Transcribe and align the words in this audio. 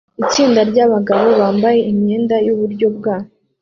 Itsinda 0.23 0.61
ryabagabo 0.71 1.27
bambaye 1.39 1.79
imyenda 1.91 2.35
yuburyo 2.45 2.87
bwa 2.97 3.15